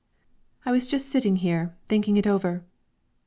[0.65, 2.65] "I was just sitting here thinking it over."